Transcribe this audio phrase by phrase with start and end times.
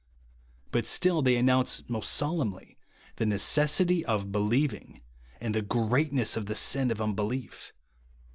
[0.71, 2.75] But still they announce most solemnly
[3.17, 5.01] the necessity of believing,
[5.39, 7.71] and the greatness of the sin of unbelief.